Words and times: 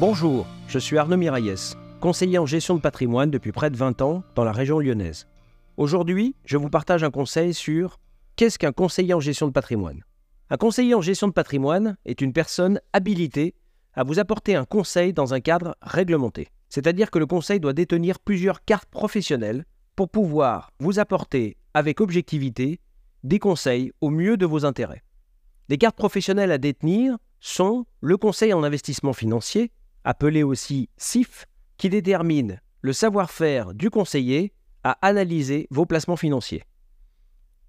Bonjour, 0.00 0.46
je 0.66 0.78
suis 0.78 0.96
Arnaud 0.96 1.18
Miraillès, 1.18 1.76
conseiller 2.00 2.38
en 2.38 2.46
gestion 2.46 2.74
de 2.74 2.80
patrimoine 2.80 3.30
depuis 3.30 3.52
près 3.52 3.68
de 3.68 3.76
20 3.76 4.00
ans 4.00 4.24
dans 4.34 4.44
la 4.44 4.50
région 4.50 4.78
lyonnaise. 4.78 5.26
Aujourd'hui, 5.76 6.34
je 6.46 6.56
vous 6.56 6.70
partage 6.70 7.04
un 7.04 7.10
conseil 7.10 7.52
sur 7.52 8.00
qu'est-ce 8.34 8.58
qu'un 8.58 8.72
conseiller 8.72 9.12
en 9.12 9.20
gestion 9.20 9.46
de 9.46 9.52
patrimoine. 9.52 10.02
Un 10.48 10.56
conseiller 10.56 10.94
en 10.94 11.02
gestion 11.02 11.28
de 11.28 11.34
patrimoine 11.34 11.98
est 12.06 12.22
une 12.22 12.32
personne 12.32 12.80
habilitée 12.94 13.54
à 13.92 14.02
vous 14.02 14.18
apporter 14.18 14.56
un 14.56 14.64
conseil 14.64 15.12
dans 15.12 15.34
un 15.34 15.40
cadre 15.40 15.76
réglementé. 15.82 16.48
C'est-à-dire 16.70 17.10
que 17.10 17.18
le 17.18 17.26
conseil 17.26 17.60
doit 17.60 17.74
détenir 17.74 18.20
plusieurs 18.20 18.64
cartes 18.64 18.88
professionnelles 18.88 19.66
pour 19.96 20.08
pouvoir 20.08 20.70
vous 20.78 20.98
apporter 20.98 21.58
avec 21.74 22.00
objectivité 22.00 22.80
des 23.22 23.38
conseils 23.38 23.92
au 24.00 24.08
mieux 24.08 24.38
de 24.38 24.46
vos 24.46 24.64
intérêts. 24.64 25.02
Les 25.68 25.76
cartes 25.76 25.96
professionnelles 25.96 26.52
à 26.52 26.58
détenir 26.58 27.18
sont 27.38 27.84
le 28.00 28.16
conseil 28.16 28.54
en 28.54 28.62
investissement 28.62 29.12
financier, 29.12 29.70
appelé 30.04 30.42
aussi 30.42 30.88
CIF, 30.96 31.46
qui 31.76 31.88
détermine 31.88 32.60
le 32.82 32.92
savoir-faire 32.92 33.74
du 33.74 33.90
conseiller 33.90 34.52
à 34.84 34.98
analyser 35.06 35.66
vos 35.70 35.86
placements 35.86 36.16
financiers. 36.16 36.64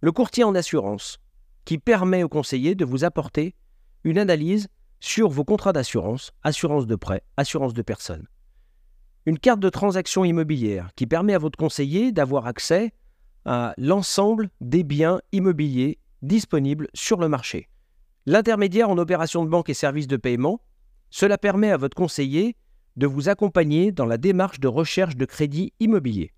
Le 0.00 0.12
courtier 0.12 0.44
en 0.44 0.54
assurance, 0.54 1.18
qui 1.64 1.78
permet 1.78 2.22
au 2.22 2.28
conseiller 2.28 2.74
de 2.74 2.84
vous 2.84 3.04
apporter 3.04 3.54
une 4.04 4.18
analyse 4.18 4.68
sur 5.00 5.28
vos 5.28 5.44
contrats 5.44 5.72
d'assurance, 5.72 6.32
assurance 6.42 6.86
de 6.86 6.96
prêt, 6.96 7.22
assurance 7.36 7.74
de 7.74 7.82
personne. 7.82 8.26
Une 9.26 9.38
carte 9.38 9.60
de 9.60 9.70
transaction 9.70 10.24
immobilière 10.24 10.90
qui 10.96 11.06
permet 11.06 11.34
à 11.34 11.38
votre 11.38 11.58
conseiller 11.58 12.12
d'avoir 12.12 12.46
accès 12.46 12.92
à 13.46 13.74
l'ensemble 13.78 14.50
des 14.60 14.82
biens 14.82 15.20
immobiliers 15.32 15.98
disponibles 16.22 16.88
sur 16.94 17.18
le 17.18 17.28
marché. 17.28 17.68
L'intermédiaire 18.26 18.88
en 18.88 18.98
opération 18.98 19.44
de 19.44 19.50
banque 19.50 19.68
et 19.68 19.74
services 19.74 20.06
de 20.06 20.16
paiement, 20.16 20.60
cela 21.14 21.38
permet 21.38 21.70
à 21.70 21.76
votre 21.76 21.94
conseiller 21.94 22.56
de 22.96 23.06
vous 23.06 23.28
accompagner 23.28 23.92
dans 23.92 24.04
la 24.04 24.18
démarche 24.18 24.58
de 24.58 24.66
recherche 24.66 25.14
de 25.14 25.24
crédit 25.24 25.72
immobilier. 25.78 26.32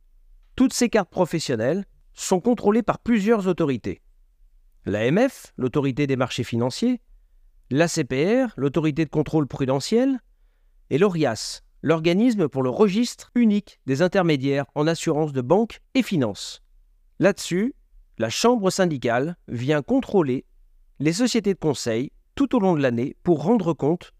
Toutes 0.54 0.74
ces 0.74 0.90
cartes 0.90 1.08
professionnelles 1.08 1.86
sont 2.12 2.40
contrôlées 2.40 2.82
par 2.82 2.98
plusieurs 2.98 3.48
autorités. 3.48 4.02
L'AMF, 4.84 5.54
l'autorité 5.56 6.06
des 6.06 6.16
marchés 6.16 6.44
financiers, 6.44 7.00
l'ACPR, 7.70 8.52
l'autorité 8.58 9.06
de 9.06 9.10
contrôle 9.10 9.46
prudentiel, 9.46 10.20
et 10.90 10.98
l'ORIAS, 10.98 11.62
l'organisme 11.80 12.46
pour 12.46 12.62
le 12.62 12.68
registre 12.68 13.30
unique 13.34 13.80
des 13.86 14.02
intermédiaires 14.02 14.66
en 14.74 14.86
assurance 14.86 15.32
de 15.32 15.40
banque 15.40 15.80
et 15.94 16.02
finance. 16.02 16.60
Là-dessus, 17.18 17.74
la 18.18 18.28
Chambre 18.28 18.68
syndicale 18.68 19.38
vient 19.48 19.80
contrôler 19.80 20.44
les 20.98 21.14
sociétés 21.14 21.54
de 21.54 21.58
conseil 21.58 22.10
tout 22.34 22.54
au 22.54 22.60
long 22.60 22.74
de 22.74 22.82
l'année 22.82 23.16
pour 23.22 23.42
rendre 23.42 23.72
compte 23.72 24.12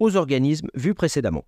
aux 0.00 0.16
organismes 0.16 0.68
vus 0.74 0.94
précédemment. 0.94 1.44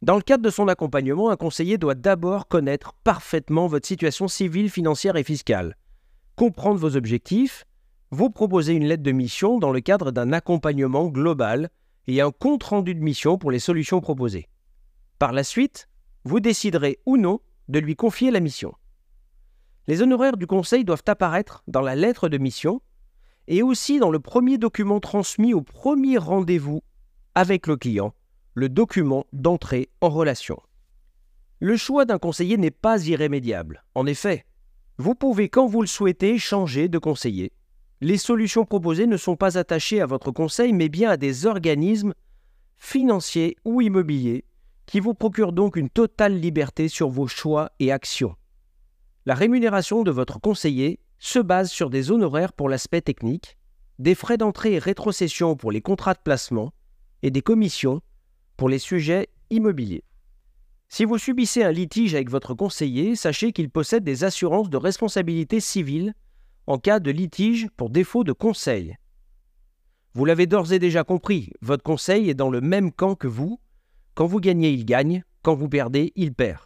Dans 0.00 0.16
le 0.16 0.22
cadre 0.22 0.42
de 0.42 0.50
son 0.50 0.68
accompagnement, 0.68 1.30
un 1.30 1.36
conseiller 1.36 1.78
doit 1.78 1.94
d'abord 1.94 2.48
connaître 2.48 2.94
parfaitement 3.04 3.66
votre 3.66 3.86
situation 3.86 4.26
civile, 4.26 4.70
financière 4.70 5.16
et 5.16 5.22
fiscale, 5.22 5.76
comprendre 6.34 6.80
vos 6.80 6.96
objectifs, 6.96 7.66
vous 8.10 8.30
proposer 8.30 8.72
une 8.72 8.86
lettre 8.86 9.02
de 9.02 9.12
mission 9.12 9.58
dans 9.58 9.70
le 9.70 9.80
cadre 9.80 10.10
d'un 10.10 10.32
accompagnement 10.32 11.06
global 11.06 11.70
et 12.08 12.20
un 12.20 12.30
compte-rendu 12.30 12.94
de 12.94 13.00
mission 13.00 13.38
pour 13.38 13.50
les 13.50 13.58
solutions 13.58 14.00
proposées. 14.00 14.48
Par 15.18 15.32
la 15.32 15.44
suite, 15.44 15.88
vous 16.24 16.40
déciderez 16.40 16.98
ou 17.06 17.16
non 17.16 17.40
de 17.68 17.78
lui 17.78 17.94
confier 17.94 18.30
la 18.30 18.40
mission. 18.40 18.74
Les 19.86 20.02
honoraires 20.02 20.36
du 20.36 20.46
conseil 20.46 20.84
doivent 20.84 21.04
apparaître 21.06 21.62
dans 21.68 21.80
la 21.80 21.94
lettre 21.94 22.28
de 22.28 22.38
mission 22.38 22.80
et 23.48 23.62
aussi 23.62 23.98
dans 23.98 24.10
le 24.10 24.20
premier 24.20 24.58
document 24.58 25.00
transmis 25.00 25.54
au 25.54 25.62
premier 25.62 26.18
rendez-vous 26.18 26.82
avec 27.34 27.66
le 27.66 27.76
client, 27.76 28.14
le 28.54 28.68
document 28.68 29.26
d'entrée 29.32 29.90
en 30.00 30.08
relation. 30.08 30.60
Le 31.60 31.76
choix 31.76 32.04
d'un 32.04 32.18
conseiller 32.18 32.56
n'est 32.56 32.70
pas 32.70 33.06
irrémédiable. 33.06 33.84
En 33.94 34.06
effet, 34.06 34.44
vous 34.98 35.14
pouvez, 35.14 35.48
quand 35.48 35.66
vous 35.66 35.80
le 35.80 35.86
souhaitez, 35.86 36.38
changer 36.38 36.88
de 36.88 36.98
conseiller. 36.98 37.52
Les 38.00 38.18
solutions 38.18 38.64
proposées 38.64 39.06
ne 39.06 39.16
sont 39.16 39.36
pas 39.36 39.58
attachées 39.58 40.00
à 40.00 40.06
votre 40.06 40.32
conseil, 40.32 40.72
mais 40.72 40.88
bien 40.88 41.10
à 41.10 41.16
des 41.16 41.46
organismes 41.46 42.14
financiers 42.76 43.56
ou 43.64 43.80
immobiliers 43.80 44.44
qui 44.86 45.00
vous 45.00 45.14
procurent 45.14 45.52
donc 45.52 45.76
une 45.76 45.88
totale 45.88 46.38
liberté 46.38 46.88
sur 46.88 47.08
vos 47.08 47.28
choix 47.28 47.70
et 47.78 47.92
actions. 47.92 48.34
La 49.24 49.34
rémunération 49.34 50.02
de 50.02 50.10
votre 50.10 50.40
conseiller 50.40 50.98
se 51.20 51.38
base 51.38 51.70
sur 51.70 51.88
des 51.88 52.10
honoraires 52.10 52.52
pour 52.52 52.68
l'aspect 52.68 53.00
technique, 53.00 53.56
des 54.00 54.16
frais 54.16 54.36
d'entrée 54.36 54.74
et 54.74 54.78
rétrocession 54.80 55.54
pour 55.54 55.70
les 55.70 55.80
contrats 55.80 56.14
de 56.14 56.18
placement 56.24 56.72
et 57.22 57.30
des 57.30 57.42
commissions 57.42 58.00
pour 58.56 58.68
les 58.68 58.78
sujets 58.78 59.28
immobiliers. 59.50 60.04
Si 60.88 61.04
vous 61.04 61.18
subissez 61.18 61.62
un 61.62 61.72
litige 61.72 62.14
avec 62.14 62.28
votre 62.28 62.54
conseiller, 62.54 63.16
sachez 63.16 63.52
qu'il 63.52 63.70
possède 63.70 64.04
des 64.04 64.24
assurances 64.24 64.68
de 64.68 64.76
responsabilité 64.76 65.58
civile 65.58 66.14
en 66.66 66.78
cas 66.78 67.00
de 67.00 67.10
litige 67.10 67.68
pour 67.76 67.90
défaut 67.90 68.24
de 68.24 68.32
conseil. 68.32 68.96
Vous 70.14 70.26
l'avez 70.26 70.46
d'ores 70.46 70.72
et 70.72 70.78
déjà 70.78 71.04
compris, 71.04 71.50
votre 71.62 71.82
conseil 71.82 72.28
est 72.28 72.34
dans 72.34 72.50
le 72.50 72.60
même 72.60 72.92
camp 72.92 73.14
que 73.14 73.26
vous. 73.26 73.58
Quand 74.14 74.26
vous 74.26 74.40
gagnez, 74.40 74.70
il 74.70 74.84
gagne, 74.84 75.24
quand 75.42 75.54
vous 75.54 75.68
perdez, 75.68 76.12
il 76.14 76.34
perd. 76.34 76.60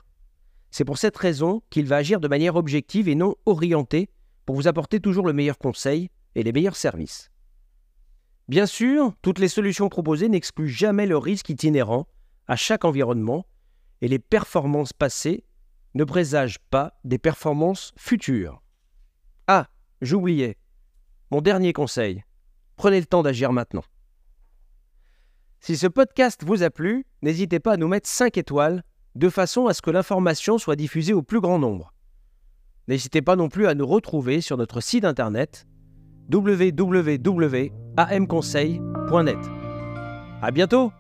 C'est 0.73 0.85
pour 0.85 0.99
cette 0.99 1.17
raison 1.17 1.63
qu'il 1.71 1.87
va 1.87 1.97
agir 1.97 2.19
de 2.19 2.29
manière 2.29 2.57
objective 2.57 3.09
et 3.09 3.15
non 3.15 3.37
orientée 3.47 4.09
pour 4.45 4.57
vous 4.57 4.67
apporter 4.67 4.99
toujours 5.01 5.27
le 5.27 5.33
meilleur 5.33 5.59
conseil 5.59 6.11
et 6.35 6.43
les 6.43 6.53
meilleurs 6.53 6.77
services. 6.77 7.31
Bien 8.49 8.67
sûr, 8.67 9.13
toutes 9.23 9.39
les 9.41 9.49
solutions 9.49 9.89
proposées 9.89 10.29
n'excluent 10.29 10.69
jamais 10.69 11.07
le 11.07 11.19
risque 11.19 11.49
itinérant 11.49 12.07
à 12.47 12.55
chaque 12.55 12.85
environnement 12.85 13.47
et 14.01 14.09
les 14.09 14.19
performances 14.19 14.93
passées 14.93 15.45
ne 15.95 16.05
présagent 16.05 16.59
pas 16.71 16.99
des 17.05 17.19
performances 17.19 17.93
futures. 17.97 18.63
Ah, 19.49 19.69
j'oubliais. 20.01 20.59
Mon 21.31 21.41
dernier 21.41 21.73
conseil. 21.73 22.23
Prenez 22.77 23.01
le 23.01 23.07
temps 23.07 23.23
d'agir 23.23 23.53
maintenant. 23.53 23.85
Si 25.61 25.77
ce 25.77 25.87
podcast 25.87 26.45
vous 26.45 26.63
a 26.63 26.71
plu, 26.71 27.07
n'hésitez 27.23 27.59
pas 27.59 27.73
à 27.73 27.77
nous 27.77 27.89
mettre 27.89 28.09
5 28.09 28.37
étoiles 28.37 28.85
de 29.17 29.29
façon 29.29 29.67
à 29.67 29.75
ce 29.75 29.83
que 29.83 29.91
l'information 29.91 30.59
soit 30.59 30.77
diffusée 30.77 31.15
au 31.15 31.23
plus 31.23 31.41
grand 31.41 31.59
nombre. 31.59 31.93
N'hésitez 32.87 33.23
pas 33.23 33.35
non 33.35 33.49
plus 33.49 33.67
à 33.67 33.75
nous 33.75 33.87
retrouver 33.87 34.41
sur 34.41 34.57
notre 34.57 34.81
site 34.81 35.05
internet 35.05 35.67
www.amconseil.net. 37.97 39.39
À 40.43 40.51
bientôt! 40.51 40.93